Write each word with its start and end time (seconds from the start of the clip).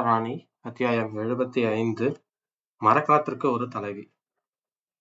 ராணி 0.00 0.34
அத்தியாயம் 0.60 1.12
எழுபத்தி 1.16 1.60
ஐந்து 1.70 2.06
மரக்காத்திற்கு 2.82 3.46
ஒரு 3.50 3.68
தலைவி. 3.68 4.04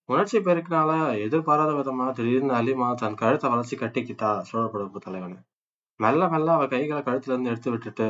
உணர்ச்சி 0.10 0.40
பெருக்கினால 0.40 0.92
எதிர்பாராத 1.20 1.72
விதமா 1.74 2.12
திடீர்னு 2.12 2.54
அலிமா 2.54 2.88
தன் 2.96 3.16
கழுத்தை 3.16 3.50
வளர்ச்சி 3.50 3.78
கட்டிக்கிட்டா 3.78 4.30
சோழப்படுப்பு 4.52 5.00
தலைவனு. 5.06 5.38
மெல்ல 6.00 6.30
மெல்ல 6.30 6.54
அவ 6.54 6.68
கைகளை 6.68 7.02
கழுத்துல 7.04 7.34
இருந்து 7.34 7.50
எடுத்து 7.50 7.72
விட்டுட்டு 7.72 8.08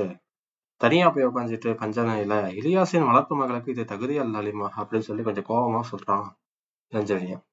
தனியா 0.81 1.09
போய் 1.09 1.25
உட்காந்துட்டு 1.25 1.71
பஞ்சனையில 1.73 2.35
இலியாசின் 2.51 3.07
வளர்ப்பு 3.07 3.35
மகளுக்கு 3.35 3.71
இது 3.71 3.85
தகுதி 3.85 4.17
அல்ல 4.17 4.41
அலிமா 4.41 4.69
அப்படின்னு 4.77 5.07
சொல்லி 5.09 5.23
கொஞ்சம் 5.23 5.49
கோபமா 5.49 5.81
சொல்றான் 5.91 6.27
ரஞ்சனியம் 6.91 7.43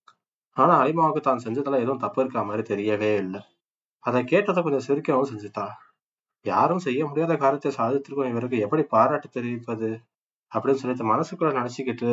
ஆனா 0.57 0.75
அலிமாவுக்கு 0.85 1.21
தான் 1.21 1.45
செஞ்சதுல 1.45 1.79
எதுவும் 1.79 1.99
தப்பு 1.99 2.21
இருக்கா 2.23 2.43
மாதிரி 2.43 2.65
தெரியவே 2.75 3.17
இல்லை. 3.17 3.41
அதை 4.05 4.25
கேட்டதை 4.25 4.61
கொஞ்சம் 4.63 4.87
சிரிக்கவும் 4.89 5.31
செஞ்சுட்டா. 5.31 5.67
யாரும் 6.45 6.85
செய்ய 6.87 7.01
முடியாத 7.07 7.33
காரியத்தை 7.37 7.71
சாதித்திருக்கும் 7.77 8.31
இவருக்கு 8.33 8.59
எப்படி 8.59 8.83
பாராட்டு 8.95 9.29
தெரிவிப்பது? 9.29 9.91
அப்படின்னு 10.53 10.81
சொல்லிட்டு 10.83 11.05
மனசுக்குள்ள 11.13 11.51
நினைச்சுக்கிட்டு 11.59 12.11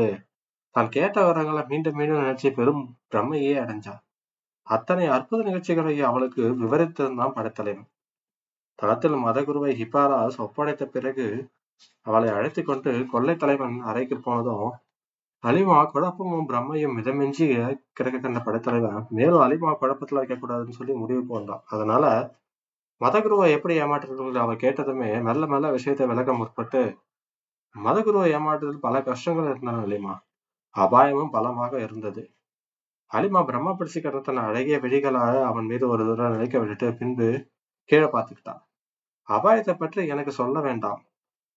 தான் 0.76 0.92
கேட்ட 0.96 1.18
வரங்களை 1.28 1.62
மீண்டும் 1.68 1.96
மீண்டும் 1.96 2.22
நினைச்சு 2.24 2.50
பெரும் 2.58 2.84
பிரம்மையே 3.14 3.54
அடைஞ்சா 3.64 3.94
அத்தனை 4.68 5.06
அற்புத 5.08 5.40
நிகழ்ச்சிகளை 5.44 5.94
அவளுக்கு 6.02 6.44
விவரித்திருந்தான் 6.62 7.36
படைத்தலைவன். 7.38 7.88
தளத்தில் 8.80 9.24
மதகுருவை 9.26 9.72
ஹிப்பாராஸ் 9.80 10.38
ஒப்படைத்த 10.46 10.84
பிறகு 10.86 11.26
அவளை 12.06 12.30
அழைத்து 12.30 12.62
கொண்டு 12.64 12.92
கொள்ளை 13.12 13.36
தலைவன் 13.36 13.76
அறைக்கு 13.90 14.16
போனதும் 14.20 14.70
அலிமா 15.44 15.78
குழப்பமும் 15.92 16.48
பிரம்மையும் 16.50 16.96
மிதமிஞ்சி 16.98 17.46
கிடக்க 17.98 18.18
கண்ட 18.20 18.40
படைத்தலைவன் 18.40 19.00
மேலும் 19.18 19.44
அலிமா 19.46 19.72
குழப்பத்துல 19.82 20.22
வைக்கக்கூடாதுன்னு 20.22 20.78
சொல்லி 20.80 20.94
முடிவு 20.94 21.24
வந்தான். 21.36 21.64
அதனால 21.68 22.06
மதகுருவை 23.02 23.48
எப்படி 23.52 23.76
ஏமாற்றுறதுங்கிற 23.82 24.42
அவ 24.42 24.54
கேட்டதுமே 24.56 25.10
மெல்ல 25.22 25.44
மெல்ல 25.48 25.68
விஷயத்தை 25.72 26.06
விளக்க 26.08 26.32
முற்பட்டு 26.34 26.82
மதகுருவை 27.76 28.30
ஏமாற்றுறதில் 28.32 28.86
பல 28.88 29.02
கஷ்டங்கள் 29.02 29.50
இருந்தன 29.52 29.82
அலிமா 29.86 30.14
அபாயமும் 30.76 31.32
பலமாக 31.32 31.74
இருந்தது. 31.80 32.24
அலிமா 33.12 33.42
பிரம்மா 33.46 33.72
பிடிச்சு 33.74 34.00
தன் 34.22 34.42
அழகிய 34.44 34.78
விழிகளாக 34.80 35.36
அவன் 35.44 35.66
மீது 35.66 35.86
ஒரு 35.90 36.04
தூரம் 36.06 36.34
நினைக்க 36.34 36.56
விட்டுட்டு 36.60 36.88
பின்பு 36.94 37.28
கீழே 37.90 38.08
பார்த்துக்கிட்டான். 38.08 38.62
அபாயத்தை 39.28 39.74
பற்றி 39.78 40.02
எனக்கு 40.08 40.32
சொல்ல 40.32 40.60
வேண்டாம். 40.60 41.02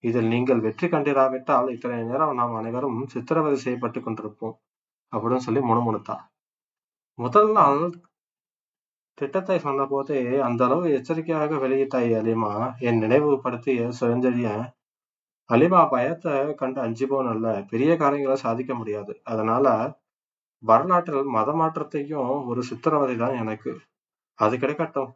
இதில் 0.05 0.29
நீங்கள் 0.29 0.61
வெற்றி 0.61 0.87
கண்டிராவிட்டால் 0.89 1.69
இத்தனை 1.69 1.99
நேரம் 2.03 2.35
நாம் 2.35 2.55
அனைவரும் 2.55 2.99
சித்திரவதை 3.07 3.59
செய்யப்பட்டு 3.59 4.01
கொண்டிருப்போம் 4.01 4.57
அப்படின்னு 5.13 5.47
சொல்லி 5.47 5.61
முணுமுணுத்தா 5.63 6.17
முதல் 7.19 7.51
நாள் 7.53 7.81
திட்டத்தை 9.19 9.57
சொன்ன 9.59 9.83
போதே 9.87 10.21
அந்த 10.47 10.61
அளவு 10.65 10.87
எச்சரிக்கையாக 10.99 11.59
வெளியிட்டாய் 11.65 12.13
அலிமா. 12.21 12.53
என் 12.89 13.03
நினைவுபடுத்திய 13.05 13.89
சுயஞ்சலிய 14.01 14.49
அலிமா 15.51 15.81
பயத்தை 15.91 16.35
கண்டு 16.61 16.79
அஞ்சு 16.81 17.07
போனல்ல 17.07 17.47
பெரிய 17.71 17.93
காரியங்களை 17.97 18.37
சாதிக்க 18.37 18.73
முடியாது. 18.75 19.13
அதனால 19.23 19.67
வரலாற்றில் 20.63 21.33
மத 21.37 21.51
மாற்றத்தையும் 21.53 22.33
ஒரு 22.51 22.61
சித்திரவதை 22.63 23.17
தான் 23.17 23.39
எனக்கு. 23.43 23.73
அது 24.39 24.55
கிடைக்கட்டும். 24.57 25.11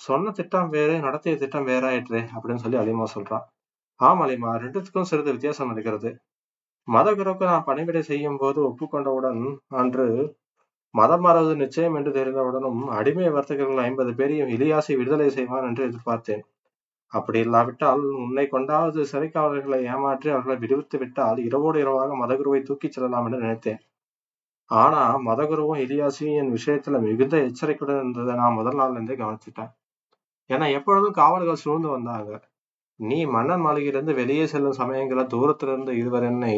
சொன்ன 0.00 0.32
திட்டம் 0.38 0.68
வேறு 0.68 0.94
நடத்திய 1.00 1.34
திட்டம் 1.36 1.68
வேறாயிற்று 1.68 2.20
அப்படின்னு 2.34 2.62
சொல்லி 2.64 2.78
அலிமா 2.78 3.04
சொல்றான் 3.14 3.44
ஆம் 4.00 4.22
அலிமா 4.24 4.50
ரெண்டுத்துக்கும் 4.62 5.08
சிறிது 5.10 5.30
வித்தியாசம் 5.36 5.70
இருக்கிறது. 5.74 6.10
மதகுருக்கு 6.88 7.44
நான் 7.52 7.68
பணிவிடை 7.68 8.02
செய்யும் 8.10 8.40
போது 8.42 8.60
ஒப்புக்கொண்டவுடன் 8.70 9.40
அன்று 9.80 10.06
மதம் 10.98 11.24
மாறுவது 11.24 11.54
நிச்சயம் 11.56 11.96
என்று 11.98 12.10
தெரிந்தவுடனும் 12.10 12.82
அடிமை 12.98 13.28
வர்த்தகர்கள் 13.30 13.84
ஐம்பது 13.84 14.12
பேரையும் 14.14 14.52
இலியாசி 14.56 14.92
விடுதலை 14.96 15.28
செய்வான் 15.30 15.66
என்று 15.68 15.82
எதிர்பார்த்தேன். 15.88 16.44
அப்படி 17.12 17.38
இல்லாவிட்டால் 17.38 18.02
உன்னை 18.22 18.44
கொண்டாவது 18.48 19.00
சிறைக்காவலர்களை 19.12 19.80
ஏமாற்றி 19.92 20.28
அவர்களை 20.30 20.56
விடுவித்து 20.58 20.96
விட்டால் 20.98 21.38
இரவோடு 21.38 21.78
இரவாக 21.80 22.16
மதகுருவை 22.16 22.60
தூக்கிச் 22.62 22.94
செல்லலாம் 22.96 23.26
என்று 23.28 23.38
நினைத்தேன். 23.38 23.80
ஆனா 24.70 25.02
மதகுருவும் 25.28 25.82
இலியாசியும் 25.84 26.38
என் 26.40 26.54
விஷயத்துல 26.56 27.00
மிகுந்த 27.00 27.36
எச்சரிக்கையுடன் 27.48 28.00
இருந்ததை 28.00 28.34
நான் 28.34 28.58
முதல் 28.58 28.78
நாள்ல 28.80 28.96
இருந்தே 28.98 29.16
கவனிச்சுட்டேன். 29.22 29.72
ஏன்னா 30.50 30.66
எப்பொழுதும் 30.78 31.18
காவல்கள் 31.20 31.62
சூழ்ந்து 31.64 31.88
வந்தாங்க. 31.88 32.32
நீ 33.00 33.18
மன்னன் 33.26 33.64
மாளிகையிலிருந்து 33.66 34.14
வெளியே 34.14 34.44
செல்லும் 34.46 34.78
சமயங்களை 34.78 35.24
தூரத்திலிருந்து 35.26 35.92
இருவர் 35.96 36.22
என்னை 36.22 36.54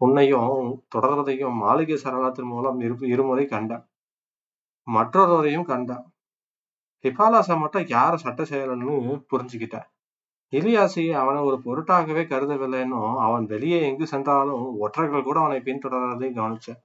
உன்னையும் 0.00 0.82
தொடர்வதையும் 0.94 1.56
மாளிகை 1.62 1.96
சரணத்தின் 2.04 2.50
மூலம் 2.52 2.80
இரு 2.80 2.96
இருமுறை 3.06 3.44
கண்டான். 3.46 3.84
மற்றொருவரையும் 4.86 5.64
கண்டான். 5.64 6.06
ஹிபாலாசா 7.04 7.54
மட்டும் 7.58 7.86
யார 7.86 8.14
சட்ட 8.14 8.42
செயலன்னு 8.42 8.94
புரிஞ்சுக்கிட்டான். 9.32 9.88
இலியாசி 10.52 11.04
அவனை 11.12 11.40
ஒரு 11.42 11.56
பொருட்டாகவே 11.64 12.22
கருதவில்லைன்னும் 12.24 13.16
அவன் 13.16 13.44
வெளியே 13.46 13.78
எங்கு 13.80 14.06
சென்றாலும் 14.06 14.64
ஒற்றர்கள் 14.78 15.22
கூட 15.22 15.38
அவனை 15.40 15.60
பின்தொடர்றதையும் 15.60 16.38
கவனிச்சேன். 16.38 16.80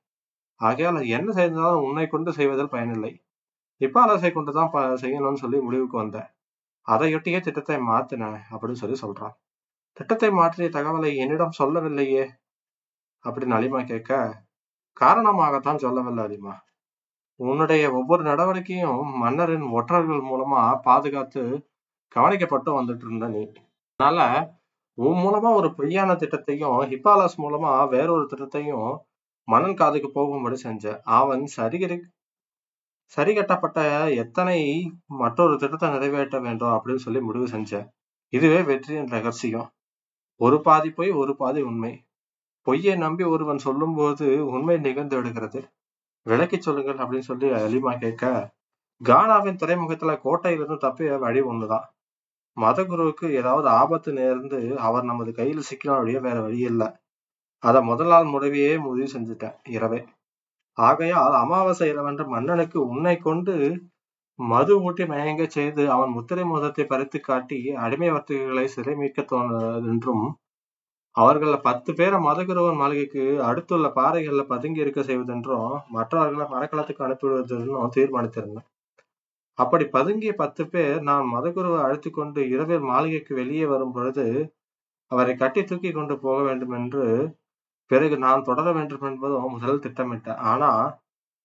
ஆகையால் 0.62 1.00
என்ன 1.18 1.30
செய்தாலும் 1.32 1.86
உன்னை 1.88 2.08
கொண்டு 2.08 2.32
செய்வதில் 2.34 2.74
பயனில்லை. 2.76 3.14
ஹிபாலாசை 3.82 4.32
கொண்டுதான் 4.34 4.74
செய்யணும்னு 5.04 5.34
சொல்லி 5.34 5.60
முடிவுக்கு 5.60 5.98
வந்தேன். 5.98 6.30
அதையொட்டியே 6.88 7.40
திட்டத்தை 7.40 7.78
மாத்தினேன் 7.78 8.40
அப்படின்னு 8.52 8.82
சொல்லி 8.84 8.98
சொல்றான். 9.02 9.36
திட்டத்தை 9.98 10.30
மாற்றிய 10.32 10.70
தகவலை 10.70 11.12
என்னிடம் 11.16 11.58
சொல்லவில்லையே. 11.58 12.24
அப்படின்னு 13.26 13.58
அலிமா 13.60 13.86
கேட்க 13.86 14.12
காரணமாகத்தான் 14.98 15.76
சொல்லவில்லை 15.76 16.24
அலிமா 16.26 16.54
உன்னுடைய 17.40 17.84
ஒவ்வொரு 17.92 18.24
நடவடிக்கையும் 18.24 19.04
மன்னரின் 19.18 19.66
ஒற்றர்கள் 19.70 20.22
மூலமா 20.32 20.62
பாதுகாத்து 20.82 21.44
கவனிக்கப்பட்டு 22.16 22.70
வந்துட்டு 22.78 23.06
இருந்த 23.08 23.28
நீ. 23.28 23.42
அதனால 24.00 24.20
உன் 24.98 25.20
மூலமா 25.26 25.50
ஒரு 25.54 25.70
பொய்யான 25.76 26.14
திட்டத்தையும் 26.14 26.78
ஹிப்பாலாஸ் 26.92 27.38
மூலமா 27.38 27.72
வேறொரு 27.90 28.26
திட்டத்தையும் 28.32 28.90
மன்னன் 29.48 29.74
காதுக்கு 29.74 30.10
போகும்படி 30.12 30.56
செஞ்ச 30.56 30.84
அவன் 31.20 31.44
சரிகரி 31.58 31.98
சரி 33.14 33.34
கட்டப்பட்ட 33.36 33.80
எத்தனை 34.16 34.60
மற்றொரு 35.06 35.58
திட்டத்தை 35.58 35.90
நிறைவேற்ற 35.90 36.40
வேண்டும் 36.40 36.74
அப்படின்னு 36.76 37.06
சொல்லி 37.06 37.20
முடிவு 37.22 37.48
செஞ்சேன் 37.48 37.88
இதுவே 38.34 38.62
வெற்றியின் 38.62 39.08
ரகசியம். 39.08 39.68
ஒரு 40.42 40.62
பாதி 40.62 40.90
போய் 40.92 41.12
ஒரு 41.12 41.36
பாதி 41.36 41.62
உண்மை. 41.62 41.94
பொய்யை 42.68 42.96
நம்பி 42.96 43.24
ஒருவன் 43.24 43.58
சொல்லும் 43.58 43.96
போது 43.96 44.28
உண்மை 44.46 44.78
நிகழ்ந்து 44.78 45.16
விடுகிறது. 45.16 45.62
விளக்கி 46.26 46.58
சொல்லுங்கள் 46.62 46.98
அப்படின்னு 46.98 47.30
சொல்லி 47.32 47.48
அலிமா 47.52 47.94
கேட்க 48.00 48.26
கானாவின் 49.02 49.60
துறைமுகத்துல 49.64 50.12
கோட்டையிலிருந்து 50.24 50.84
தப்பிய 50.86 51.20
வழி 51.20 51.42
ஒண்ணுதான். 51.42 51.88
மதகுருவுக்கு 52.58 53.28
ஏதாவது 53.32 53.68
ஆபத்து 53.70 54.12
நேர்ந்து 54.14 54.60
அவர் 54.78 55.04
நமது 55.04 55.32
கையில 55.32 55.62
வழியே 55.86 56.20
வேற 56.20 56.42
வழி 56.42 56.60
இல்லை. 56.60 56.88
அதை 57.64 57.82
முதல் 57.82 58.08
நாள் 58.08 58.26
முடிவையே 58.26 58.74
முடிவு 58.80 59.08
செஞ்சுட்டேன் 59.14 59.58
இரவே. 59.70 60.02
ஆகையால் 60.78 61.34
அமாவாசை 61.34 61.88
இரவென்ற 61.92 62.28
மன்னனுக்கு 62.28 62.88
உன்னை 62.88 63.18
கொண்டு 63.18 63.56
மது 64.40 64.74
ஊட்டி 64.82 65.04
மயங்க 65.04 65.44
செய்து 65.48 65.92
அவன் 65.92 66.10
முத்திரை 66.10 66.44
மோதத்தை 66.46 66.86
பறித்து 66.86 67.20
காட்டி 67.20 67.60
அடிமை 67.76 68.10
வர்த்தகர்களை 68.12 68.66
சிறை 68.66 68.96
மீட்க 68.96 69.22
தோன்றதென்றும் 69.22 70.26
அவர்கள 71.16 71.56
பத்து 71.66 71.92
பேரை 71.98 72.18
மதகுருவன் 72.28 72.80
மாளிகைக்கு 72.82 73.24
அடுத்துள்ள 73.48 73.88
பாறைகளில் 73.98 74.52
பதுங்கி 74.54 74.80
இருக்க 74.84 75.02
செய்வதென்றும் 75.02 75.74
மற்றவர்களை 75.96 76.46
மரக்களத்துக்கு 76.54 77.06
அனுப்பிவிடுவதென்றும் 77.08 77.94
தீர்மானித்திருந்தேன். 77.98 78.68
அப்படி 79.58 79.86
பதுங்கிய 79.96 80.32
பத்து 80.42 80.64
பேர் 80.68 80.98
நான் 81.10 81.26
மதகுருவை 81.34 81.80
அழைத்து 81.86 82.10
கொண்டு 82.12 82.42
இரவில் 82.54 82.88
மாளிகைக்கு 82.92 83.34
வெளியே 83.42 83.66
வரும் 83.66 83.94
பொழுது 83.98 84.26
அவரை 85.12 85.34
கட்டி 85.36 85.62
தூக்கி 85.64 85.90
கொண்டு 85.92 86.16
போக 86.20 86.38
வேண்டும் 86.42 86.74
என்று 86.80 87.06
பிறகு 87.92 88.16
நான் 88.26 88.48
தொடர 88.50 88.68
வேண்டும் 88.78 89.06
என்பதும் 89.10 89.54
முதல் 89.56 89.84
திட்டமிட்டேன். 89.86 90.42
ஆனா 90.52 90.72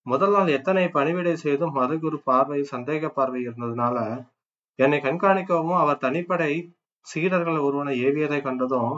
முதல் 0.06 0.34
நாள் 0.36 0.54
எத்தனை 0.58 0.84
பணிவிடை 0.96 1.34
செய்தும் 1.44 1.76
மதகுரு 1.78 2.18
பார்வை 2.28 2.60
சந்தேக 2.72 3.08
பார்வை 3.08 3.40
இருந்ததுனால 3.46 3.96
என்னை 4.78 4.98
கண்காணிக்கவும் 5.06 5.80
அவர் 5.82 6.02
தனிப்படை 6.06 6.52
சீடர்கள் 7.06 7.58
ஒருவனை 7.66 7.94
ஏவியதை 8.06 8.40
கண்டதும் 8.42 8.94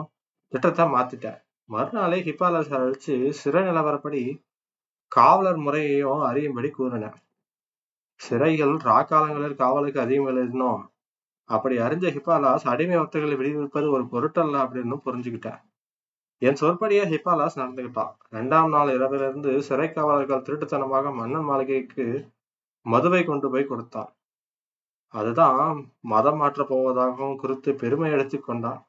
திட்டத்தை 0.51 0.85
மாத்திட்டேன். 0.85 1.41
மறுநாளே 1.65 2.21
ஹிப்பாலஸ் 2.21 2.71
அழைச்சு 2.77 3.29
சிறை 3.29 3.63
நிலவரப்படி 3.63 4.43
காவலர் 5.07 5.57
முறையையும் 5.57 6.19
அறியும்படி 6.19 6.69
கூறினேன். 6.69 7.17
சிறைகள் 8.19 8.73
ராக்காலங்களில் 8.89 9.55
காவலுக்கு 9.55 9.99
அதிகம் 9.99 10.27
இருந்தோம் 10.27 10.91
அப்படி 11.49 11.77
அறிஞ்ச 11.77 12.05
ஹிப்பாலாஸ் 12.15 12.67
அடிமை 12.73 12.97
வர்த்தகளை 12.97 13.35
விடுவிப்பது 13.35 13.89
ஒரு 13.91 14.03
பொருட்டல்ல 14.11 14.57
அப்படின்னு 14.63 14.97
புரிஞ்சுக்கிட்டேன். 15.05 15.61
என் 16.37 16.55
சொற்படியே 16.55 17.03
ஹிப்பாலாஸ் 17.05 17.59
நடந்துகிட்டான். 17.61 18.13
இரண்டாம் 18.31 18.69
நாள் 18.69 18.93
இரவிலிருந்து 18.97 19.59
சிறை 19.59 19.93
காவலர்கள் 19.93 20.41
திருட்டுத்தனமாக 20.41 21.15
மன்னன் 21.15 21.43
மாளிகைக்கு 21.43 22.05
மதுவை 22.85 23.23
கொண்டு 23.23 23.49
போய் 23.51 23.65
கொடுத்தான். 23.65 24.13
அதுதான் 25.07 25.93
மதம் 26.01 26.37
மாற்ற 26.37 26.63
போவதாகவும் 26.63 27.35
குறித்து 27.35 27.75
பெருமை 27.75 28.11
எடுத்துக் 28.11 28.45
கொண்டான். 28.45 28.85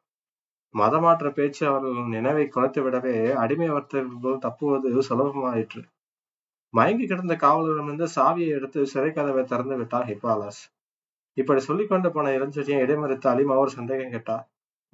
மதமாற்ற 0.75 1.31
பேச்சு 1.31 1.67
அவர்கள் 1.67 2.13
நினைவை 2.17 2.49
குலைத்து 2.49 2.81
விடவே 2.83 3.33
அடிமை 3.33 3.69
வர்த்தகர்கள் 3.71 4.39
தப்புவது 4.39 5.03
சுலபமாயிற்று. 5.09 5.83
மயங்கி 6.75 7.07
கிடந்த 7.07 7.35
காவலரிடமிருந்து 7.37 8.07
சாவியை 8.17 8.49
எடுத்து 8.49 8.87
சிறை 8.87 9.13
கதவை 9.13 9.45
திறந்து 9.45 9.77
விட்டார் 9.77 10.07
ஹிப்பாலாஸ். 10.07 10.63
இப்படி 11.35 11.61
சொல்லிக் 11.61 11.89
கொண்டு 11.89 12.13
போன 12.13 12.31
இளஞ்செடியை 12.31 12.79
இடைமறித்து 12.85 13.29
அலிம் 13.31 13.53
அவர் 13.53 13.69
சந்தேகம் 13.69 14.11
கேட்டார். 14.11 14.45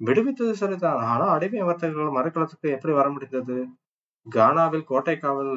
விடுவித்தது 0.01 0.51
சரிதான். 0.51 0.99
ஆனா 1.03 1.25
அடிமை 1.27 1.61
வர்த்தகர்கள் 1.61 2.17
மறுக்களத்துக்கு 2.17 2.67
எப்படி 2.69 2.93
வர 2.93 3.09
முடிந்தது? 3.09 3.57
கானாவில் 4.35 4.83
கோட்டை 4.83 5.17
காவல் 5.17 5.55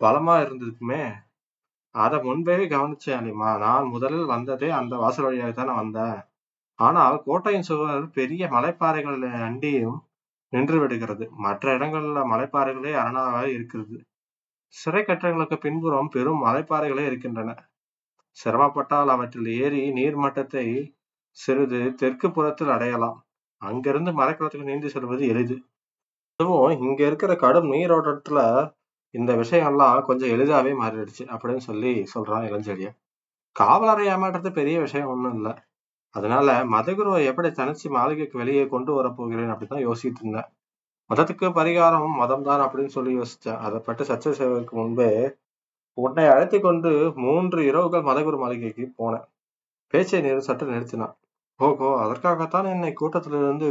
பலமா 0.00 0.34
இருந்திருக்குமே? 0.44 1.02
அதை 1.90 2.22
முன்பே 2.22 2.56
கவனிச்சேன் 2.56 3.18
அலிமா 3.20 3.58
நான் 3.58 3.86
முதலில் 3.86 4.24
வந்ததே 4.24 4.70
அந்த 4.70 4.96
வாசல் 4.96 5.24
வழியாக 5.24 5.52
தான் 5.52 5.74
வந்தேன். 5.74 6.18
ஆனால் 6.78 7.16
கோட்டையின் 7.24 7.66
சுவர் 7.68 8.04
பெரிய 8.10 8.42
மலைப்பாறைகள் 8.48 9.18
அண்டியும் 9.42 9.98
நின்று 10.52 10.78
விடுகிறது. 10.80 11.24
மற்ற 11.38 11.64
இடங்கள்ல 11.78 12.20
மலைப்பாறைகளே 12.32 12.92
அரணாக 12.94 13.40
இருக்கிறது. 13.48 13.96
சிறை 14.74 15.02
கட்டங்களுக்கு 15.04 15.56
பின்புறம் 15.58 16.08
பெரும் 16.08 16.44
மலைப்பாறைகளே 16.46 17.04
இருக்கின்றன. 17.06 17.50
சிரமப்பட்டால் 18.36 19.10
அவற்றில் 19.14 19.48
ஏறி 19.60 19.82
நீர்மட்டத்தை 19.92 20.66
சிறிது 21.38 21.80
தெற்கு 21.94 22.28
புறத்தில் 22.30 22.68
அடையலாம். 22.68 23.18
அங்கிருந்து 23.62 24.10
மலைக்குளத்துக்கு 24.12 24.70
நீந்தி 24.70 24.88
செல்வது 24.88 25.24
எளிது. 25.28 25.56
அதுவும் 26.40 26.72
இங்க 26.80 27.00
இருக்கிற 27.06 27.32
கடும் 27.36 27.70
நீரோட்டத்துல 27.72 28.40
இந்த 29.14 29.32
விஷயம்லாம் 29.34 30.04
கொஞ்சம் 30.04 30.32
எளிதாவே 30.36 30.72
மாறிடுச்சு 30.82 31.24
அப்படின்னு 31.32 31.62
சொல்லி 31.68 31.92
சொல்றான் 32.14 32.46
இளஞ்செழியன். 32.48 32.96
காவலரை 33.56 34.04
ஏமாற்றுறது 34.08 34.50
பெரிய 34.52 34.76
விஷயம் 34.80 35.08
ஒன்றும் 35.08 35.36
இல்லை. 35.36 35.54
அதனால 36.14 36.48
மதகுருவை 36.74 37.20
எப்படி 37.30 37.48
தனிச்சு 37.58 37.88
மாளிகைக்கு 37.96 38.36
வெளியே 38.42 38.64
கொண்டு 38.74 38.92
வர 38.98 39.08
போகிறேன் 39.18 39.52
அப்படின்னு 39.54 39.86
யோசிச்சுட்டு 39.88 40.22
இருந்தேன். 40.22 40.48
மதத்துக்கு 41.10 41.46
பரிகாரம் 41.58 42.08
மதம் 42.22 42.46
தான் 42.48 42.62
அப்படின்னு 42.64 42.92
சொல்லி 42.96 43.12
யோசிச்சேன். 43.18 43.60
அதை 43.66 43.78
பற்றி 43.80 44.04
சர்ச்சை 44.10 44.32
செய்வதற்கு 44.40 44.74
முன்பே 44.80 45.10
உன்னை 45.98 46.24
அழைத்து 46.32 46.58
கொண்டு 46.60 46.90
மூன்று 47.24 47.60
இரவுகள் 47.70 48.08
மதகுரு 48.08 48.38
மாளிகைக்கு 48.42 48.84
போனேன். 49.00 49.26
பேச்சை 49.94 50.20
நிறு 50.26 50.42
சற்று 50.48 50.66
நிறுத்தினான். 50.74 51.14
ஓஹோ 51.60 51.88
அதற்காகத்தான் 52.04 52.68
என்னை 52.74 52.92
கூட்டத்திலிருந்து 52.92 53.68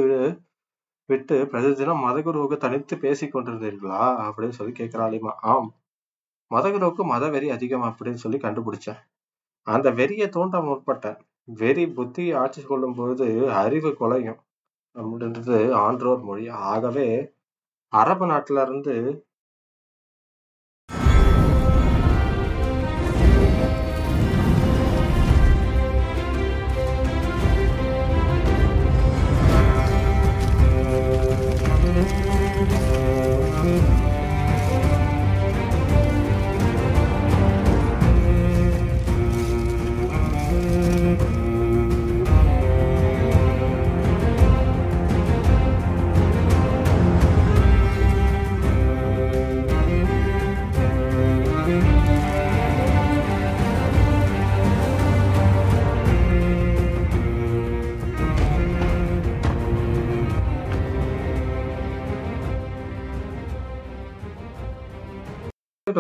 விட்டு 1.10 1.36
பிரதிதினம் 1.52 2.02
மதகுருவுக்கு 2.06 2.58
தனித்து 2.58 2.96
பேசிக் 2.98 3.34
கொண்டிருந்தீர்களா 3.36 4.02
அப்படின்னு 4.26 4.58
சொல்லி 4.60 4.74
கேட்கிறாளிமா. 4.80 5.34
ஆம் 5.52 5.70
மதகுருவுக்கு 6.52 7.04
மத 7.14 7.24
வெறி 7.36 7.48
அதிகம் 7.52 7.86
அப்படின்னு 7.90 8.24
சொல்லி 8.24 8.38
கண்டுபிடிச்சேன். 8.38 9.00
அந்த 9.68 9.88
வெறியை 9.92 10.28
தூண்ட 10.30 10.58
முற்பட்டேன். 10.68 11.20
வெறி 11.48 11.88
புத்தி 11.90 12.32
ஆட்சி 12.34 12.62
கொள்ளும் 12.62 12.94
பொழுது 12.94 13.28
அறிவு 13.52 13.90
கொலையும். 14.00 14.40
அப்படின்றது 14.96 15.72
ஆன்றோர் 15.72 16.22
மொழி. 16.22 16.50
ஆகவே 16.50 17.08
அரபு 17.94 18.26
நாட்டுல 18.26 18.62
இருந்து 18.62 18.96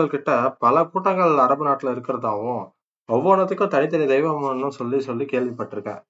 கிட்ட 0.05 0.55
பல 0.59 0.85
கூட்டங்கள் 0.85 1.37
அரபு 1.37 1.65
நாட்டுல 1.65 1.93
இருக்கிறதாவும் 1.95 2.69
ஒவ்வொன்றத்துக்கும் 3.09 3.67
தனித்தனி 3.67 4.05
தெய்வம்னு 4.05 4.67
சொல்லி 4.67 4.99
சொல்லி 4.99 5.25
கேள்விப்பட்டிருக்கேன். 5.25 6.01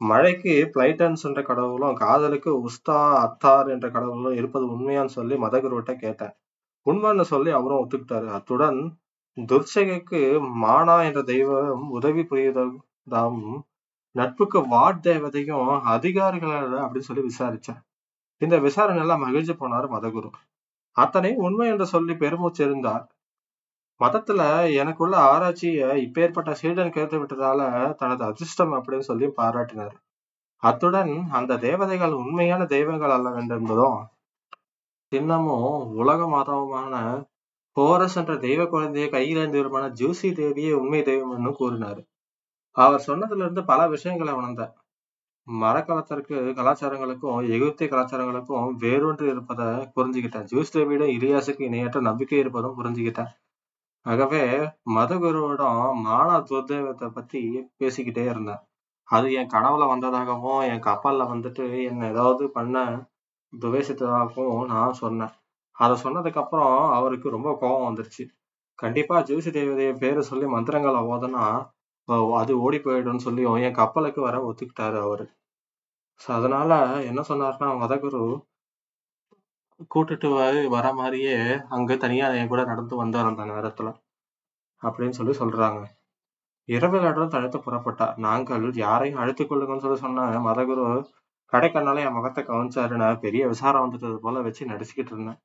மழைக்கு 0.00 0.70
பிளைட்டன்ஸ் 0.74 1.22
என்ற 1.22 1.42
கடவுளும் 1.42 1.94
காதலுக்கு 1.94 2.66
உஸ்தா 2.66 2.98
அத்தார் 3.24 3.68
என்ற 3.68 3.90
கடவுளும் 3.90 4.34
இருப்பது 4.34 4.66
உண்மையான்னு 4.66 5.06
சொல்லி 5.06 5.34
மதகுருவிட்ட 5.34 5.94
கேட்டேன். 5.94 6.34
உண்மைன்னு 6.86 7.20
சொல்லி 7.20 7.50
அவரும் 7.50 7.80
ஒத்துக்கிட்டாரு. 7.82 8.26
அத்துடன் 8.26 8.98
துர்ச்சகைக்கு 9.36 10.20
மானா 10.64 11.04
என்ற 11.04 11.22
தெய்வம் 11.22 11.90
உதவி 11.90 12.22
புரியுதாகவும் 12.22 13.58
நட்புக்கு 14.10 14.68
வாட் 14.68 15.06
தேவதையும் 15.08 15.80
அதிகாரிகள் 15.80 16.70
அப்படின்னு 16.70 17.08
சொல்லி 17.08 17.22
விசாரிச்சேன். 17.30 17.80
இந்த 18.38 18.58
விசாரணை 18.58 19.00
எல்லாம் 19.00 19.20
மகிழ்ச்சி 19.20 19.52
போனார் 19.52 19.88
மதகுரு. 19.96 20.30
அத்தனை 20.96 21.34
உண்மை 21.36 21.68
என்று 21.68 21.86
சொல்லி 21.86 22.14
பெருமூச்சு 22.14 22.64
இருந்தார் 22.64 23.04
மதத்துல 24.00 24.40
எனக்குள்ள 24.72 25.14
ஆராய்ச்சிய 25.16 25.86
இப்பேற்பட்ட 25.96 26.50
சீடன் 26.52 26.90
கேட்டு 26.90 27.16
விட்டதால 27.18 27.60
தனது 27.94 28.24
அதிர்ஷ்டம் 28.24 28.72
அப்படின்னு 28.72 28.98
சொல்லி 28.98 29.26
பாராட்டினார். 29.36 29.94
அத்துடன் 30.62 31.12
அந்த 31.30 31.58
தேவதைகள் 31.58 32.12
உண்மையான 32.12 32.62
தெய்வங்கள் 32.66 33.10
அல்ல 33.10 33.30
என்பதும் 33.56 33.98
சின்னமும் 35.12 35.70
உலக 35.94 36.20
மாதாவுமான 36.26 36.94
போரஸ் 37.76 38.16
என்ற 38.16 38.34
தெய்வ 38.36 38.62
குழந்தையை 38.66 39.08
கையிலேந்து 39.10 39.58
வருமான 39.60 39.86
ஜூசி 39.90 40.28
தேவியே 40.32 40.72
உண்மை 40.72 41.02
தெய்வம் 41.02 41.34
என்று 41.36 41.52
கூறினார். 41.52 42.00
அவர் 42.76 43.06
சொன்னதுல 43.06 43.44
இருந்து 43.44 43.64
பல 43.64 43.80
விஷயங்களை 43.88 44.32
உணர்ந்தார். 44.34 44.74
மரக்கலத்திற்கு 45.46 46.36
கலாச்சாரங்களுக்கும் 46.58 47.48
எகிப்திய 47.48 47.88
கலாச்சாரங்களுக்கும் 47.90 48.70
வேறொன்று 48.80 49.24
இருப்பதை 49.24 49.68
புரிஞ்சுக்கிட்டேன் 49.96 50.48
ஜூஸ் 50.52 50.74
தேவியிடம் 50.76 51.14
இலியாசுக்கு 51.16 51.62
இணையற்ற 51.62 52.00
நம்பிக்கை 52.00 52.38
இருப்பதும் 52.38 52.78
புரிஞ்சுக்கிட்டேன் 52.80 53.32
ஆகவே 54.06 54.42
மதகுருவிடம் 54.96 55.80
மானா 56.06 56.36
துர்தேவத்தை 56.50 57.08
பத்தி 57.10 57.40
பேசிக்கிட்டே 57.80 58.24
இருந்தேன். 58.32 58.62
அது 59.08 59.26
என் 59.32 59.52
கனவுல 59.54 59.84
வந்ததாகவும் 59.88 60.62
என் 60.70 60.84
கப்பல்ல 60.88 61.24
வந்துட்டு 61.32 61.64
என்ன 61.90 62.08
ஏதாவது 62.12 62.44
பண்ண 62.50 62.76
துவேஷித்ததாகவும் 63.52 64.64
நான் 64.72 64.98
சொன்னேன். 65.02 65.34
அதை 65.76 65.94
சொன்னதுக்கு 66.04 66.40
அப்புறம் 66.44 66.76
அவருக்கு 66.90 67.34
ரொம்ப 67.36 67.50
கோபம் 67.60 67.86
வந்துருச்சு. 67.88 68.24
கண்டிப்பா 68.78 69.16
ஜோசி 69.20 69.50
தேவதைய 69.58 69.92
பேரு 69.98 70.22
சொல்லி 70.22 70.46
மந்திரங்களை 70.46 71.00
ஓதனா 71.14 71.44
அது 72.40 72.52
ஓடி 72.60 72.78
போயிடும்னு 72.78 73.26
சொல்லி 73.26 73.44
என் 73.66 73.78
கப்பலுக்கு 73.80 74.20
வர 74.20 74.36
ஒத்துக்கிட்டாரு 74.48 74.98
அவரு. 75.06 75.26
அதனால 76.20 76.70
என்ன 77.10 77.20
சொன்னாருன்னா 77.28 77.68
மதகுரு 77.82 78.22
கூட்டிட்டு 79.94 80.28
வர 80.74 80.86
மாதிரியே 80.92 81.34
அங்க 81.68 81.96
தனியா 81.96 82.26
என் 82.40 82.50
கூட 82.52 82.62
நடந்து 82.64 82.94
வந்தார் 82.96 83.30
அந்த 83.30 83.44
நேரத்துல. 83.52 83.88
அப்படின்னு 84.82 85.18
சொல்லி 85.18 85.34
சொல்றாங்க. 85.38 85.80
இரவிலாட்டம் 86.68 87.34
தடுத்து 87.34 87.58
புறப்பட்டா 87.58 88.06
நாங்கள் 88.16 88.64
யாரையும் 88.84 89.20
அழைத்துக் 89.20 89.50
கொள்ளுங்கன்னு 89.50 89.84
சொல்லி 89.84 89.98
சொன்ன 89.98 90.24
மதகுரு 90.46 90.86
கடைக்கண்ணால 91.52 92.02
என் 92.06 92.12
முகத்தை 92.12 92.42
கவனிச்சாருன்னு 92.44 93.08
பெரிய 93.18 93.42
விசாரம் 93.48 93.84
வந்துட்டது 93.84 94.16
போல 94.16 94.40
வச்சு 94.40 94.62
நடிச்சுக்கிட்டு 94.66 95.12
இருந்தேன். 95.14 95.40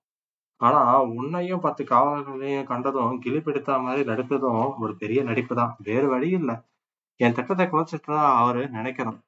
ஆனா 0.61 0.79
உன்னையும் 1.17 1.63
பத்து 1.65 1.83
காவலர்களையும் 1.83 2.69
கண்டதும் 2.71 3.19
கிளி 3.19 3.39
பிடித்த 3.41 3.77
மாதிரி 3.79 4.03
நடிப்பதும் 4.11 4.63
ஒரு 4.83 4.93
பெரிய 4.95 5.23
நடிப்பு 5.23 5.55
தான் 5.55 5.75
வேறு 5.83 6.07
வழி 6.07 6.29
இல்லை. 6.29 6.55
என் 7.19 7.37
திட்டத்தை 7.39 7.65
குறைச்சிட்டு 7.67 8.15
அவரு 8.41 8.63
நினைக்கணும். 8.77 9.19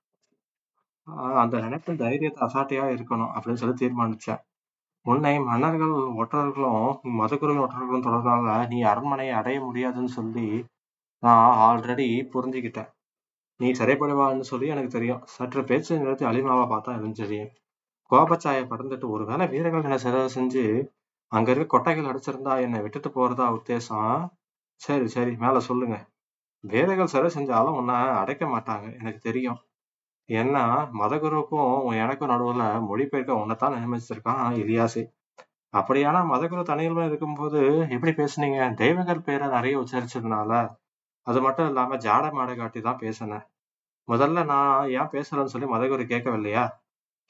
அந்த 1.42 1.56
நினைப்பு 1.60 1.96
தைரியத்தை 1.96 2.42
அசாட்டையா 2.48 2.86
இருக்கணும் 2.96 3.32
அப்படின்னு 3.36 3.62
சொல்லி 3.64 3.78
தீர்மானிச்சேன். 3.82 4.42
உன்னை 5.06 5.32
மன்னர்கள் 5.40 5.94
ஒற்றர்களும் 6.22 6.84
மதகுருவின் 7.20 7.64
ஒற்றர்களும் 7.64 8.06
தொடர்னால 8.06 8.68
நீ 8.68 8.78
அரண்மனையை 8.84 9.34
அடைய 9.36 9.58
முடியாதுன்னு 9.62 10.12
சொல்லி 10.14 10.46
நான் 11.24 11.58
ஆல்ரெடி 11.66 12.08
புரிஞ்சுக்கிட்டேன். 12.34 12.90
நீ 13.60 13.68
சரிப்படுவான்னு 13.72 14.50
சொல்லி 14.52 14.68
எனக்கு 14.68 14.90
தெரியும். 14.90 15.22
சற்று 15.26 15.62
பேச்சு 15.64 16.00
நிறுத்தி 16.00 16.26
அலிமாவை 16.26 16.66
பார்த்தா 16.70 16.94
தெரியும் 17.22 17.52
கோபச்சாய 18.12 18.62
பறந்துட்டு 18.70 19.08
ஒருவேளை 19.10 19.46
வீரர்கள் 19.48 19.84
என்ன 19.84 19.98
சிறை 19.98 20.22
செஞ்சு 20.36 20.64
அங்க 21.32 21.50
இருக்க 21.52 21.72
கொட்டைகள் 21.74 22.10
அடிச்சிருந்தா 22.12 22.54
என்னை 22.62 22.80
விட்டுட்டு 22.82 23.10
போறதா 23.10 23.46
உத்தேசம்? 23.58 24.16
சரி 24.82 25.08
சரி 25.08 25.34
மேல 25.36 25.58
சொல்லுங்க. 25.70 25.98
வீரர்கள் 26.64 27.14
சிறை 27.16 27.30
செஞ்சாலும் 27.36 27.78
உன்னை 27.82 27.98
அடைக்க 28.22 28.46
மாட்டாங்க 28.48 28.88
எனக்கு 29.00 29.22
தெரியும். 29.22 29.60
ஏன்னா 30.30 30.64
மதகுருவுக்கும் 31.00 31.96
எனக்கும் 31.96 32.30
நடுவுல 32.30 32.64
மொழிபெயர்க்க 32.88 33.42
உன்னைத்தான் 33.42 33.74
நியமிச்சிருக்கான் 33.74 34.44
இலியாசி. 34.56 35.04
அப்படியானா 35.74 36.22
மதகுரு 36.26 36.64
தனியுரிமை 36.64 37.06
இருக்கும்போது 37.06 37.60
எப்படி 37.90 38.12
பேசுனீங்க? 38.12 38.74
தெய்வங்கள் 38.74 39.22
பேரை 39.22 39.48
நிறைய 39.48 39.80
உச்சரிச்சதுனால. 39.80 40.52
அது 41.28 41.42
மட்டும் 41.42 41.68
இல்லாம 41.68 41.98
ஜாட 41.98 42.26
மாடை 42.32 42.56
காட்டி 42.56 42.82
தான் 42.82 42.98
பேசினேன். 42.98 43.46
முதல்ல 44.08 44.46
நான் 44.46 44.90
ஏன் 44.92 45.12
பேசுறேன்னு 45.12 45.54
சொல்லி 45.54 45.68
மதகுரு 45.68 46.06
கேட்கவில்லையா? 46.06 46.66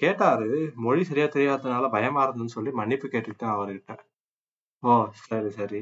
கேட்டாரு 0.02 0.50
மொழி 0.76 1.04
சரியா 1.04 1.26
தெரியாததுனால 1.28 1.90
பயமா 1.90 2.22
இருந்ததுன்னு 2.26 2.56
சொல்லி 2.58 2.72
மன்னிப்பு 2.72 3.08
கேட்டுக்கிட்டேன் 3.08 3.56
அவர்கிட்ட. 3.56 3.92
ஓ 4.84 4.94
சரி 5.28 5.50
சரி. 5.50 5.82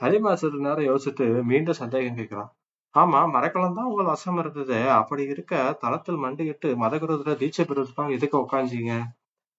ஹரிமா 0.00 0.32
சிறு 0.34 0.58
நேரம் 0.60 0.88
யோசிச்சுட்டு 0.90 1.26
மீண்டும் 1.44 1.74
சந்தேகம் 1.74 2.18
கேட்கிறான். 2.18 2.50
ஆமா, 2.96 3.20
மரக்கலம் 3.32 3.76
தான் 3.76 3.88
உங்கள் 3.88 4.08
வசம் 4.08 4.38
இருந்தது. 4.38 4.78
அப்படி 4.96 5.22
இருக்க, 5.26 5.54
தளத்தில் 5.80 6.22
மண்டியிட்டு 6.22 6.68
மதகுருவுல 6.82 7.34
தீட்சை 7.40 7.64
பெறுவதுதான் 7.64 8.14
எதுக்கு 8.16 8.36
உட்காந்தீங்க 8.38 8.92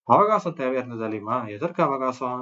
அவகாசம் 0.08 0.58
தேவை 0.60 0.78
இருந்தது 0.80 1.06
அலிமா. 1.08 1.38
எதற்கு 1.56 1.82
அவகாசம்? 1.84 2.42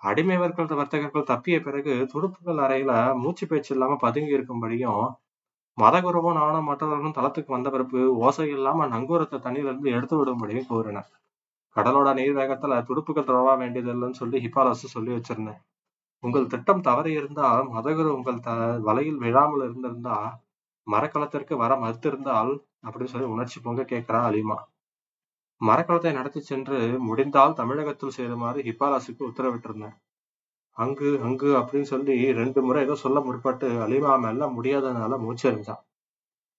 அடிமை 0.00 0.36
வர்க்க 0.38 0.74
வர்த்தகர்கள் 0.74 1.28
தப்பிய 1.30 1.56
பிறகு 1.62 1.94
துடுப்புகள் 2.12 2.62
அறையில 2.66 2.92
மூச்சு 3.22 3.46
பேச்சு 3.46 3.72
இல்லாம 3.74 3.98
பதுங்கி 4.04 4.36
இருக்கும்படியும், 4.36 5.02
மதகுருவும் 5.78 6.38
நானும் 6.40 6.68
மற்றவர்களும் 6.70 7.16
தளத்துக்கு 7.16 7.52
வந்த 7.52 7.70
பிறப்பு 7.70 8.00
ஓசை 8.24 8.48
இல்லாம 8.50 8.88
நங்கூரத்தை 8.94 9.40
தண்ணியில 9.40 9.72
இருந்து 9.72 9.94
எடுத்து 9.96 10.16
விடும்படியும் 10.20 10.70
கூறினேன். 10.70 11.10
கடலோட 11.76 12.10
நீர் 12.14 12.38
வேகத்துல 12.38 12.82
துடுப்புகள் 12.88 13.28
துழவ 13.28 13.56
வேண்டியதில்லைன்னு 13.62 14.20
சொல்லி 14.22 14.38
ஹிபாலசு 14.46 14.94
சொல்லி 14.96 15.12
வச்சிருந்தேன். 15.16 15.60
உங்கள் 16.20 16.46
திட்டம் 16.46 16.80
தவறி 16.80 17.12
இருந்தால், 17.12 17.68
மதகுரு 17.70 18.06
உங்கள் 18.06 18.40
த 18.40 18.52
வலையில் 18.78 19.16
விழாமல் 19.16 19.70
இருந்திருந்தா, 19.70 20.40
மரக்கலத்திற்கு 20.90 21.56
வர 21.56 21.74
மறுத்திருந்தால் 21.74 22.62
அப்படின்னு 22.82 23.04
சொல்லி 23.04 23.26
உணர்ச்சி 23.26 23.60
பொங்க 23.60 23.82
கேட்கிறா 23.82 24.26
அலிமா. 24.28 24.54
மரக்கலத்தை 25.66 26.12
நடத்தி 26.12 26.40
சென்று 26.40 26.98
முடிந்தால் 26.98 27.52
தமிழகத்தில் 27.52 28.10
சேருமாறு 28.10 28.62
ஹிப்பாலாசுக்கு 28.62 29.18
உத்தரவிட்டிருந்தேன். 29.18 29.96
அங்கு, 30.72 31.20
அங்கு 31.22 31.56
அப்படின்னு 31.56 31.82
சொல்லி 31.82 32.32
ரெண்டு 32.32 32.62
முறை 32.62 32.84
ஏதோ 32.84 32.94
சொல்ல 32.94 33.20
முற்பட்டு 33.20 33.68
அலிமா 33.68 34.20
மெல்ல 34.20 34.46
முடியாதனால 34.46 35.18
மூச்செறிஞ்சான். 35.18 35.82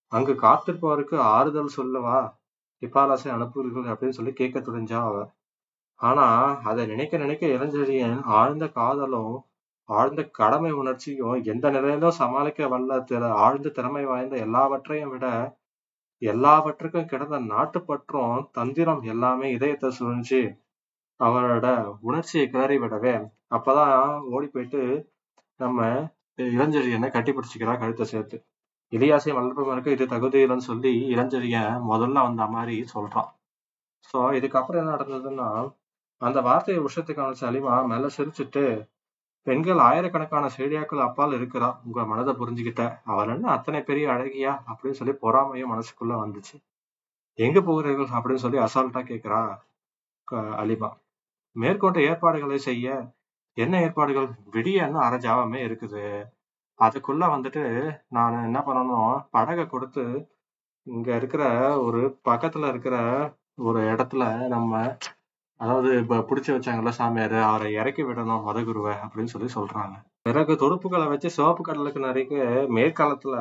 அங்கு 0.07 0.33
காத்திருப்பவருக்கு 0.33 1.17
ஆறுதல் 1.17 1.67
சொல்லவா 1.67 2.37
ஹிப்பாலாசை 2.81 3.29
அனுப்புவீர்கள் 3.29 3.91
அப்படின்னு 3.91 4.09
சொல்லி 4.09 4.33
கேட்க 4.33 4.59
துணிஞ்சா 4.59 4.93
அவ. 4.93 5.31
ஆனா, 5.95 6.57
அதை 6.61 6.85
நினைக்க 6.85 7.17
நினைக்க 7.17 7.47
இளஞ்செழியன் 7.47 8.23
ஆழ்ந்த 8.23 8.67
காதலும், 8.67 9.45
ஆழ்ந்த 9.89 10.21
கடமை 10.31 10.71
உணர்ச்சியும் 10.71 11.37
எந்த 11.43 11.65
நிலையிலும் 11.69 12.19
சமாளிக்க 12.19 12.67
வல்ல 12.67 12.99
திற 13.09 13.31
ஆழ்ந்த 13.45 13.69
திறமை 13.69 14.03
வாய்ந்த 14.05 14.35
எல்லாவற்றையும் 14.37 15.09
விட, 15.09 15.25
எல்லாவற்றுக்கும் 16.21 17.05
கிடந்த 17.05 17.37
நாட்டுப்பற்றும், 17.53 18.35
தந்திரம் 18.51 19.01
எல்லாமே 19.03 19.47
இதயத்தை 19.51 19.89
சுழன்று 19.91 20.41
அவரோட 21.19 21.67
உணர்ச்சியை 21.99 22.45
கிளறி 22.49 22.77
விடவே, 22.79 23.15
அப்பதான் 23.49 23.97
ஓடி 24.29 24.47
போயிட்டு 24.47 24.81
நம்ம 25.59 25.79
இளஞ்செழியனை 26.39 27.09
கட்டி 27.11 27.31
பிடிச்சுக்கிறா 27.31 27.73
கழுத்தை 27.79 28.05
சேர்த்து. 28.05 28.37
இலியாசையும் 28.93 29.37
வளர்ப்பவனுக்கு 29.39 29.87
இது 29.87 30.05
தகுதி 30.05 30.39
இல்லைன்னு 30.45 30.69
சொல்லி 30.69 30.93
இளஞ்செழியன் 31.13 31.75
முதல்ல 31.91 32.23
வந்த 32.27 32.45
மாதிரி 32.45 32.77
சொல்றான். 32.93 33.29
சோ 34.09 34.19
இதுக்கப்புறம் 34.39 34.81
என்ன 34.81 34.95
நடந்ததுன்னா, 34.95 35.49
அந்த 36.21 36.39
வார்த்தையை 36.41 36.79
உஷத்துக்கு 36.83 37.21
கவனிச்ச 37.21 37.43
அலிமா 37.49 37.75
மேல 37.87 38.09
சிரிச்சுட்டு, 38.17 38.63
பெண்கள் 39.47 39.77
ஆயிரக்கணக்கான 39.77 40.49
செடியாக்கள் 40.57 41.01
அப்பால் 41.01 41.31
இருக்கிறா. 41.31 41.75
உங்க 41.85 42.05
மனதை 42.05 42.33
புரிஞ்சுகிட்ட. 42.33 42.99
அவள் 43.05 43.27
என்ன 43.27 43.51
அத்தனை 43.51 43.81
பெரிய 43.81 44.09
அழகியா? 44.09 44.53
அப்படின்னு 44.71 44.91
சொல்லி 44.91 45.13
பொறாமையும் 45.13 45.71
மனசுக்குள்ள 45.71 46.13
வந்துச்சு. 46.23 46.63
எங்க 47.33 47.61
போகிறீர்கள்? 47.61 48.19
அப்படின்னு 48.19 48.43
சொல்லி 48.43 48.57
அசால்ட்டா 48.57 49.01
கேட்கிறா 49.01 49.57
க 50.23 51.05
மேற்கொண்ட 51.55 52.01
ஏற்பாடுகளை 52.01 52.57
செய்ய. 52.57 53.13
என்ன 53.53 53.81
ஏற்பாடுகள்? 53.81 54.27
விடிய 54.51 54.85
இன்னும் 54.85 55.01
அரைஜாவமே 55.01 55.59
இருக்குது. 55.69 56.23
அதுக்குள்ள 56.79 57.23
வந்துட்டு 57.33 57.63
நான் 58.07 58.43
என்ன 58.43 58.59
பண்ணணும், 58.59 59.25
படகை 59.31 59.67
கொடுத்து 59.67 60.27
இங்க 60.83 61.15
இருக்கிற 61.15 61.43
ஒரு 61.81 62.19
பக்கத்துல 62.25 62.67
இருக்கிற 62.67 62.95
ஒரு 63.55 63.81
இடத்துல 63.81 64.47
நம்ம 64.47 64.97
அதாவது 65.61 65.97
இப்ப 65.97 66.19
புடிச்சு 66.19 66.51
வச்சாங்கல்ல 66.53 66.91
சாமியாரு, 66.97 67.41
அவரை 67.41 67.73
இறக்கி 67.73 68.03
விடணும் 68.03 68.45
மதகுருவை 68.45 68.93
அப்படின்னு 69.03 69.23
சொல்லி 69.23 69.49
சொல்றாங்க. 69.55 69.95
பிறகு 70.21 70.53
துடுப்புகளை 70.53 71.07
வச்சு 71.07 71.29
சிவப்பு 71.29 71.63
கடலுக்கு 71.63 71.99
நிறைய 71.99 72.43
மேற்காலத்துல 72.69 73.35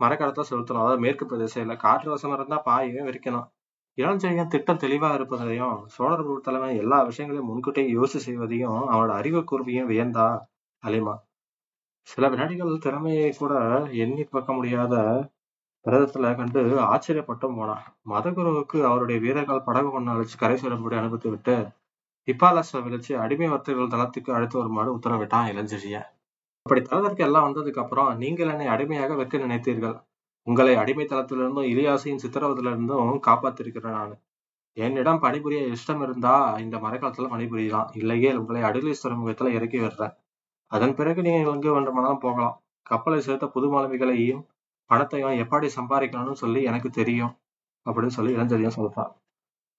மரக்காலத்துல 0.00 0.44
செலுத்தணும். 0.50 0.82
அதாவது 0.82 1.00
மேற்கு 1.00 1.24
பிரதேசத்துல 1.26 1.76
காற்று 1.76 2.10
வசம் 2.10 2.32
இருந்தா 2.32 2.62
பாயவே 2.66 3.02
விரிக்கணும். 3.08 3.46
இளஞ்செழியன் 3.98 4.46
திட்டம் 4.46 4.78
தெளிவா 4.78 5.14
இருப்பதையும், 5.14 5.86
சோழர் 5.86 6.40
தலைமை 6.40 6.76
எல்லா 6.76 7.02
விஷயங்களையும் 7.02 7.48
முன்கூட்டியே 7.48 7.94
யோசி 7.94 8.16
செய்வதையும், 8.16 8.80
அவனோட 8.88 9.12
அறிவு 9.12 9.40
கூர்மையும் 9.40 9.90
வியந்தா 9.90 10.26
அலிமா. 10.82 11.14
சில 12.02 12.28
வினாடிகள் 12.28 12.78
திறமையை 12.78 13.32
கூட 13.38 13.54
எண்ணி 13.96 14.24
பார்க்க 14.24 14.52
முடியாத 14.52 14.94
பிரதத்துல 15.84 16.36
கண்டு 16.36 16.60
ஆச்சரியப்பட்டும் 16.82 17.56
போனான். 17.56 17.84
மதகுருவுக்கு 18.08 18.78
அவருடைய 18.82 19.20
வீரர்கள் 19.20 19.62
படகு 19.62 20.00
ஒண்ணு 20.00 20.12
அழைச்சு 20.14 20.36
கரை 20.38 20.56
சேரும்படி 20.56 20.96
அனுமதி 20.96 21.28
விட்டு, 21.28 21.54
ஹிப்பாலஸை 22.28 22.78
விழிச்சு 22.86 23.12
அடிமை 23.14 23.48
வர்த்தகர்கள் 23.48 23.92
தளத்துக்கு 23.94 24.30
அழைத்து 24.32 24.58
வருமாறு 24.58 24.96
உத்தரவிட்டான் 24.96 25.50
இளஞ்செழியன். 25.52 26.08
அப்படி 26.66 26.80
தளத்திற்கு 26.82 27.24
எல்லாம் 27.24 27.46
வந்ததுக்கு 27.48 27.78
அப்புறம், 27.78 28.16
நீங்கள் 28.16 28.48
என்னை 28.48 28.66
அடிமையாக 28.66 29.14
வைக்க 29.14 29.38
நினைத்தீர்கள். 29.38 29.96
உங்களை 30.46 30.74
அடிமை 30.76 31.06
தளத்திலிருந்தும், 31.06 31.68
இலியாசின் 31.72 32.22
சித்திரவதையிலிருந்தும் 32.24 33.20
காப்பாத்திருக்கிறேன் 33.26 33.96
நானு. 33.98 34.16
என்னிடம் 34.76 35.20
பணிபுரிய 35.20 35.60
இஷ்டம் 35.66 36.02
இருந்தா 36.02 36.34
இந்த 36.58 36.76
மரக்காலத்துல 36.76 37.30
பணிபுரியலாம். 37.34 37.88
இல்லையே 37.94 38.34
உங்களை 38.34 38.60
அடிலிஸ் 38.62 39.02
துறைமுகத்துல 39.02 39.52
இறக்கி 39.52 39.78
விடுறேன். 39.78 40.14
அதன் 40.66 40.94
பிறகு 40.94 41.22
நீங்கள் 41.22 41.52
எங்கு 41.52 41.72
வேண்டுமானாலும் 41.72 42.18
போகலாம். 42.18 42.56
கப்பலை 42.82 43.20
சேர்த்த 43.20 43.46
புது 43.46 43.66
மாலுமிகளையும், 43.74 44.42
பணத்தையும் 44.90 45.36
எப்படி 45.36 45.66
சம்பாதிக்கணும்னு 45.76 46.32
சொல்லி 46.32 46.60
எனக்கு 46.62 46.90
தெரியும். 46.90 47.32
அப்படின்னு 47.86 48.14
சொல்லி 48.16 48.32
இளஞ்செழியன் 48.36 48.76
சொல்றான். 48.76 49.12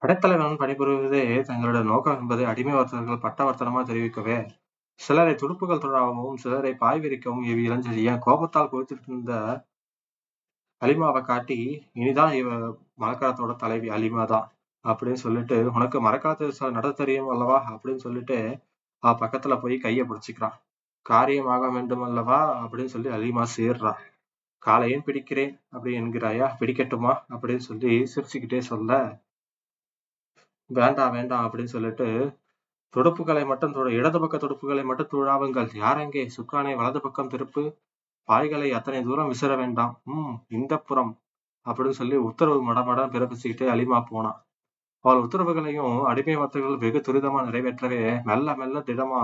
படைத்தலைவன் 0.02 0.60
பணிபுரிவதே 0.62 1.24
தங்களோட 1.50 1.80
நோக்கம் 1.84 2.20
என்பதை 2.20 2.46
அடிமை 2.46 2.74
வர்த்தகர்கள் 2.74 3.24
பட்டவர்த்தனமா 3.26 3.82
தெரிவிக்கவே, 3.90 4.38
சிலரை 5.00 5.34
துடுப்புகள் 5.36 5.84
தொழாவும், 5.84 6.34
சிலரை 6.36 6.72
பாய் 6.76 7.00
விரிக்கவும் 7.00 7.44
இவ் 7.44 7.62
இளஞ்செழியன் 7.68 8.20
கோபத்தால் 8.20 8.70
இருந்த 9.06 9.34
அலிமாவை 10.82 11.22
காட்டி, 11.22 11.60
இனிதான் 11.96 12.34
இவ 12.34 12.50
மரக்கலத்தோட 13.00 13.56
தலைவி 13.56 13.90
அலிமா 13.90 14.26
தான் 14.26 14.48
அப்படின்னு 14.86 15.22
சொல்லிட்டு, 15.26 15.58
உனக்கு 15.74 15.98
மரக்கலத்தை 16.02 16.72
நடத்த 16.72 17.04
தெரியும் 17.04 17.30
அல்லவா? 17.30 17.58
அப்படின்னு 17.72 18.04
சொல்லிட்டு 18.06 18.38
அவ 19.04 19.14
பக்கத்துல 19.26 19.62
போய் 19.62 19.78
கையை 19.78 20.06
பிடிச்சிக்கிறான் 20.08 20.58
காரியம் 21.06 21.48
ஆக 21.48 21.66
வேண்டும் 21.72 22.02
அல்லவா? 22.02 22.40
அப்படின்னு 22.64 22.94
சொல்லி 22.96 23.10
அலிமா 23.10 23.46
சேர்றா. 23.58 23.94
காலையும் 24.66 25.06
பிடிக்கிறேன் 25.06 25.54
அப்படி 25.70 25.92
என்கிறாயா? 26.00 26.48
பிடிக்கட்டுமா? 26.60 27.14
அப்படின்னு 27.34 27.66
சொல்லி 27.68 27.92
சிரிச்சுக்கிட்டே 28.14 28.60
சொல்ல, 28.70 28.92
வேண்டாம் 30.70 31.12
வேண்டாம் 31.12 31.46
அப்படின்னு 31.46 31.74
சொல்லிட்டு, 31.76 32.08
துடுப்புகளை 32.94 33.44
மட்டும் 33.46 33.74
இடது 33.98 34.20
பக்க 34.20 34.38
துடுப்புகளை 34.38 34.84
மட்டும் 34.84 35.12
துழாவுங்கள். 35.14 35.70
யாரெங்கே? 35.84 36.24
சுக்கானை 36.38 36.74
வலது 36.76 37.00
பக்கம் 37.02 37.30
திருப்பு. 37.30 37.64
பாய்களை 38.30 38.70
அத்தனை 38.72 39.00
தூரம் 39.04 39.32
விசிற 39.32 39.52
வேண்டாம். 39.58 39.94
உம் 40.06 40.34
இந்த 40.50 40.74
புறம் 40.88 41.14
அப்படின்னு 41.66 41.98
சொல்லி 42.00 42.18
உத்தரவு 42.30 42.60
மடமடம் 42.70 43.14
பிறப்பிச்சுக்கிட்டே 43.14 43.68
அலிமா 43.76 44.00
போனான். 44.10 44.40
அவள் 45.06 45.24
உத்தரவுகளையும் 45.26 45.96
அடிமை 46.04 46.36
வார்த்தைகள் 46.36 46.78
வெகு 46.78 47.00
துரிதமா 47.08 47.40
நிறைவேற்றவே, 47.48 48.02
மெல்ல 48.24 48.56
மெல்ல 48.56 48.80
திடமா 48.80 49.22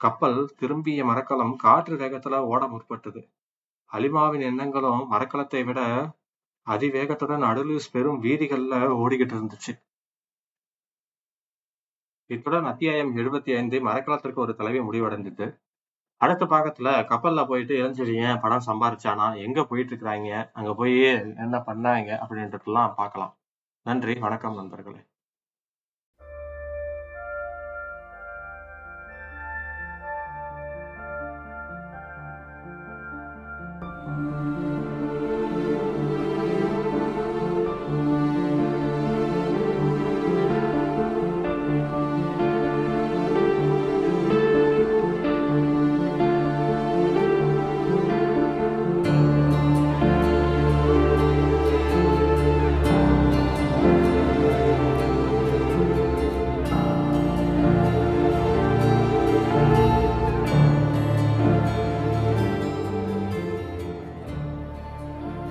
கப்பல் 0.00 0.38
திரும்பிய 0.58 1.04
மரக்கலம் 1.04 1.56
காற்று 1.56 1.96
வேகத்துல 1.96 2.38
ஓட 2.52 2.62
முற்பட்டது. 2.66 3.20
அலிமாவின் 3.92 4.40
எண்ணங்களும் 4.40 5.02
மரக்கலத்தை 5.12 5.64
விட 5.64 5.80
அதிவேகத்துடன் 6.66 7.44
அடலூஸ் 7.44 7.92
பெரும் 7.92 8.22
வீதிகள்ல 8.22 8.74
ஓடிக்கிட்டு 9.02 9.34
இருந்துச்சு. 9.36 9.72
இத்துடன் 12.30 12.64
அத்தியாயம் 12.64 13.12
75 13.16 13.78
மரக்கலத்திற்கு 13.88 14.34
ஒரு 14.34 14.54
தலைவி 14.56 14.80
முடிவடைந்தது. 14.80 15.46
அடுத்த 16.20 16.44
பாகத்துல 16.44 16.88
கப்பல்ல 17.10 17.46
போயிட்டு 17.48 17.74
இளஞ்செழியன் 17.76 18.40
பணம் 18.40 18.66
சம்பாரிச்சானா? 18.66 19.26
எங்க 19.36 19.64
போயிட்டு 19.64 19.92
இருக்கிறாங்க? 19.92 20.50
அங்க 20.52 20.74
போய் 20.74 20.96
என்ன 21.44 21.56
பண்ணாங்க? 21.66 22.10
அப்படின்றதுலாம் 22.24 22.94
பார்க்கலாம். 22.94 23.34
நன்றி, 23.86 24.14
வணக்கம் 24.18 24.54
நண்பர்களே. 24.54 25.02